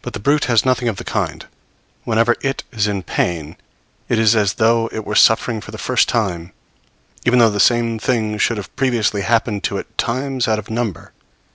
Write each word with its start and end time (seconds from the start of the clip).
But 0.00 0.14
the 0.14 0.20
brute 0.20 0.46
has 0.46 0.64
nothing 0.64 0.88
of 0.88 0.96
the 0.96 1.04
kind; 1.04 1.44
whenever 2.04 2.34
it 2.40 2.64
is 2.72 2.86
in 2.86 3.02
pain, 3.02 3.56
it 4.08 4.18
is 4.18 4.34
as 4.34 4.54
though 4.54 4.88
it 4.90 5.04
were 5.04 5.14
suffering 5.14 5.60
for 5.60 5.70
the 5.70 5.76
first 5.76 6.08
time, 6.08 6.52
even 7.26 7.38
though 7.38 7.50
the 7.50 7.60
same 7.60 7.98
thing 7.98 8.38
should 8.38 8.56
have 8.56 8.74
previously 8.74 9.20
happened 9.20 9.64
to 9.64 9.76
it 9.76 9.98
times 9.98 10.48
out 10.48 10.58
of 10.58 10.70
number. 10.70 11.12